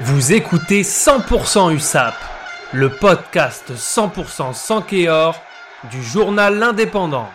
[0.00, 2.14] Vous écoutez 100% USAP,
[2.72, 5.40] le podcast 100% sans Kéor
[5.88, 7.28] du journal L'Indépendant.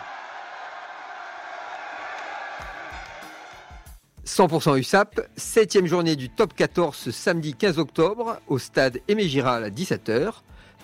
[4.26, 9.64] 100% USAP, septième journée du top 14 ce samedi 15 octobre au stade Aimé Giral
[9.64, 10.30] à 17h.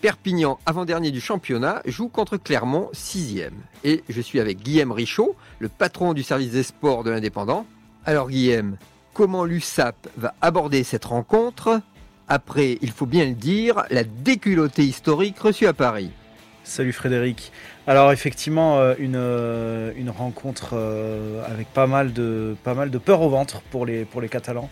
[0.00, 3.60] Perpignan, avant-dernier du championnat, joue contre Clermont, sixième.
[3.84, 7.66] Et je suis avec Guillaume Richaud, le patron du service des sports de l'Indépendant.
[8.06, 8.78] Alors Guillaume,
[9.16, 11.80] comment l'USAP va aborder cette rencontre
[12.28, 16.10] après, il faut bien le dire, la déculottée historique reçue à Paris.
[16.64, 17.50] Salut Frédéric.
[17.86, 22.56] Alors effectivement, euh, une, euh, une rencontre euh, avec pas mal, de,
[23.02, 24.68] peur au ventre pour les Catalans,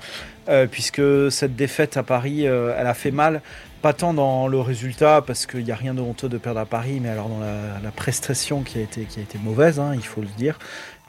[0.71, 3.41] puisque cette défaite à Paris, elle a fait mal,
[3.85, 6.65] pas tant dans le résultat, parce qu'il n'y a rien de honteux de perdre à
[6.65, 9.07] Paris, mais alors dans la, prestation qui a été,
[9.43, 10.59] mauvaise, hein, il faut le dire.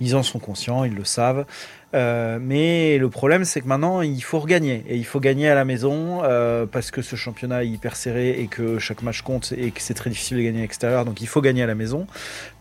[0.01, 1.45] Ils en sont conscients, ils le savent.
[1.93, 4.83] Euh, mais le problème, c'est que maintenant, il faut regagner.
[4.89, 8.41] Et il faut gagner à la maison euh, parce que ce championnat est hyper serré
[8.41, 11.05] et que chaque match compte et que c'est très difficile de gagner à l'extérieur.
[11.05, 12.07] Donc il faut gagner à la maison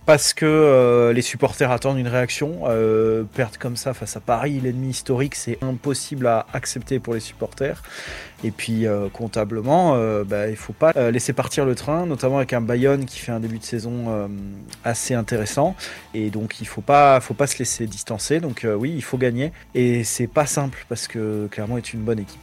[0.07, 2.63] parce que euh, les supporters attendent une réaction.
[2.65, 7.21] Euh, perdre comme ça face à Paris, l'ennemi historique, c'est impossible à accepter pour les
[7.21, 7.83] supporters.
[8.43, 12.53] Et puis euh, comptablement, bah, il ne faut pas laisser partir le train, notamment avec
[12.53, 14.29] un Bayonne qui fait un début de saison
[14.85, 15.75] assez intéressant.
[16.13, 18.41] Et donc il ne faut pas, faut pas se laisser distancer.
[18.41, 19.53] Donc oui, il faut gagner.
[19.75, 22.41] Et c'est pas simple parce que clairement est une bonne équipe.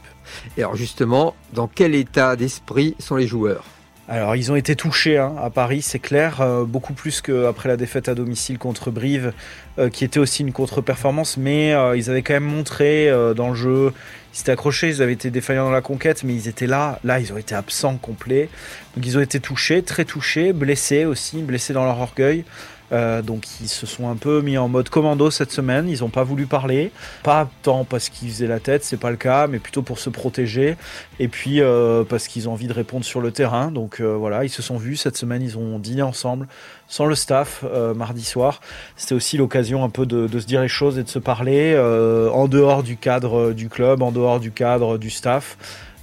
[0.56, 3.64] Et alors justement, dans quel état d'esprit sont les joueurs?
[4.08, 7.76] Alors ils ont été touchés hein, à Paris, c'est clair, euh, beaucoup plus qu'après la
[7.76, 9.32] défaite à domicile contre Brive,
[9.78, 13.54] euh, qui était aussi une contre-performance, mais euh, ils avaient quand même montré dans le
[13.54, 13.92] jeu,
[14.32, 17.20] ils s'étaient accrochés, ils avaient été défaillants dans la conquête, mais ils étaient là, là
[17.20, 18.48] ils ont été absents complets,
[18.96, 22.44] donc ils ont été touchés, très touchés, blessés aussi, blessés dans leur orgueil.
[22.92, 25.88] Euh, donc ils se sont un peu mis en mode commando cette semaine.
[25.88, 29.16] Ils n'ont pas voulu parler, pas tant parce qu'ils faisaient la tête, c'est pas le
[29.16, 30.76] cas, mais plutôt pour se protéger.
[31.18, 33.70] Et puis euh, parce qu'ils ont envie de répondre sur le terrain.
[33.70, 35.42] Donc euh, voilà, ils se sont vus cette semaine.
[35.42, 36.48] Ils ont dîné ensemble
[36.88, 37.64] sans le staff
[37.96, 38.60] mardi soir.
[38.96, 42.48] C'était aussi l'occasion un peu de, se dire les choses et de se parler en
[42.48, 45.56] dehors du cadre du club, en dehors du cadre du staff.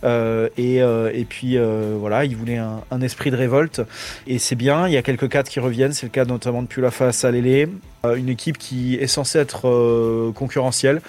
[0.03, 3.81] Euh, et, euh, et, puis euh, voilà, il voulait un, esprit de révolte.
[4.27, 6.67] Et c'est bien, il y a quelques cadres qui reviennent, c'est le cas notamment de
[6.67, 7.67] Pulafa Salélé,
[8.03, 11.01] une équipe qui est censée être concurrentielle.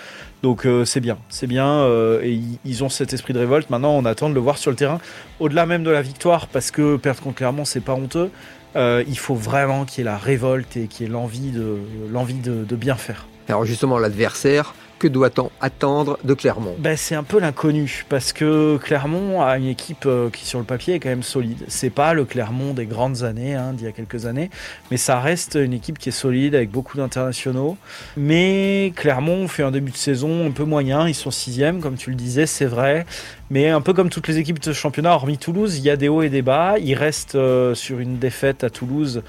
[0.42, 1.86] Donc c'est bien, c'est bien,
[2.22, 3.70] et ils ont cet esprit de révolte.
[3.70, 4.98] Maintenant, on attend de le voir sur le terrain,
[5.38, 8.30] au-delà même de la victoire, parce que perdre contre Clermont, c'est pas honteux.
[8.76, 12.94] il faut vraiment qu'il y ait la révolte et qu'il y ait l'envie de bien
[12.94, 13.26] faire.
[13.48, 16.76] Alors justement, l'adversaire, que doit-on attendre de Clermont?
[16.78, 20.66] Ben, C'est un peu l'inconnu, parce que Clermont a une équipe euh, qui sur le
[20.66, 21.64] papier est quand même solide.
[21.68, 24.50] C'est pas le Clermont des grandes années, hein, d'il y a quelques années,
[24.90, 27.78] mais ça reste une équipe qui est solide, avec beaucoup d'internationaux.
[28.16, 32.10] Mais Clermont fait un début de saison un peu moyen, ils sont sixième, comme tu
[32.10, 33.06] le disais, c'est vrai.
[33.50, 36.08] Mais un peu comme toutes les équipes de championnat, hormis Toulouse, il y a des
[36.08, 36.74] hauts et des bas.
[36.78, 39.22] Ils restent euh, sur une défaite à Toulouse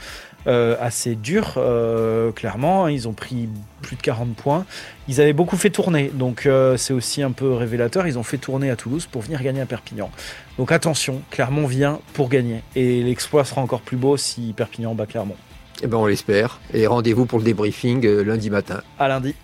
[0.48, 2.88] euh, assez dur, euh, clairement.
[2.88, 3.48] Ils ont pris
[3.82, 4.66] plus de 40 points.
[5.08, 8.08] Ils avaient beaucoup fait tourner, donc euh, c'est aussi un peu révélateur.
[8.08, 10.10] Ils ont fait tourner à Toulouse pour venir gagner à Perpignan.
[10.58, 12.62] Donc attention, Clermont vient pour gagner.
[12.76, 15.38] Et l'exploit sera encore plus beau si Perpignan bat Clermont.
[15.84, 16.60] Eh ben on l'espère.
[16.74, 18.82] Et rendez-vous pour le débriefing lundi matin.
[19.00, 19.36] À lundi.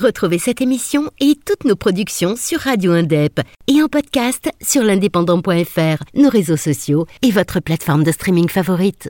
[0.00, 6.02] Retrouvez cette émission et toutes nos productions sur Radio Indep et en podcast sur l'indépendant.fr,
[6.14, 9.04] nos réseaux sociaux et votre plateforme de streaming favorite.